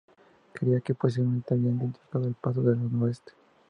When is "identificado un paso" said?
1.69-2.63